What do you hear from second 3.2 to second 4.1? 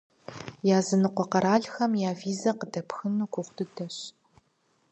гугъу дыдэщ.